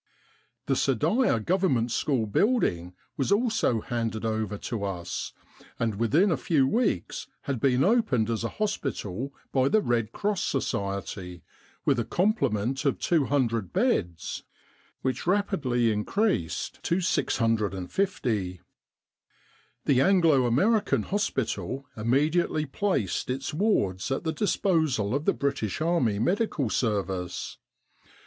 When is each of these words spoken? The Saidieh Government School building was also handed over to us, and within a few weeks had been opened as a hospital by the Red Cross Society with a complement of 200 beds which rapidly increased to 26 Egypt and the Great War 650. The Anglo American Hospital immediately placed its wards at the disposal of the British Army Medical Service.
The 0.65 0.73
Saidieh 0.73 1.45
Government 1.45 1.91
School 1.91 2.25
building 2.25 2.95
was 3.17 3.31
also 3.31 3.81
handed 3.81 4.25
over 4.25 4.57
to 4.57 4.83
us, 4.83 5.31
and 5.77 5.93
within 5.93 6.31
a 6.31 6.37
few 6.37 6.65
weeks 6.65 7.27
had 7.41 7.59
been 7.59 7.83
opened 7.83 8.27
as 8.31 8.43
a 8.43 8.49
hospital 8.49 9.31
by 9.51 9.69
the 9.69 9.79
Red 9.79 10.11
Cross 10.11 10.41
Society 10.43 11.43
with 11.85 11.99
a 11.99 12.03
complement 12.03 12.83
of 12.83 12.97
200 12.97 13.71
beds 13.71 14.41
which 15.03 15.27
rapidly 15.27 15.91
increased 15.91 16.81
to 16.81 16.95
26 16.95 17.03
Egypt 17.35 17.39
and 17.45 17.57
the 17.59 17.61
Great 17.61 17.71
War 17.75 17.87
650. 18.07 18.61
The 19.85 20.01
Anglo 20.01 20.45
American 20.47 21.03
Hospital 21.03 21.85
immediately 21.95 22.65
placed 22.65 23.29
its 23.29 23.53
wards 23.53 24.09
at 24.09 24.23
the 24.23 24.33
disposal 24.33 25.13
of 25.13 25.25
the 25.25 25.33
British 25.33 25.79
Army 25.79 26.17
Medical 26.17 26.71
Service. 26.71 27.59